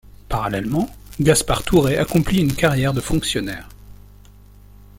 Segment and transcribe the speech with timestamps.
[0.29, 3.69] Parallèlement, Gaspard Tourret accomplit une carrière de fonctionnaire.